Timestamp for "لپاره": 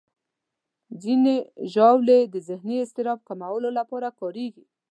3.79-4.07